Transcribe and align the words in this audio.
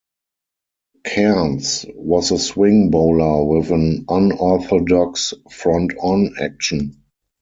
Cairns 1.03 1.85
was 1.93 2.31
a 2.31 2.39
swing 2.39 2.89
bowler 2.89 3.43
with 3.43 3.69
an 3.69 4.05
unorthodox 4.09 5.35
'front 5.51 5.91
on' 5.99 6.33
action. 6.41 7.03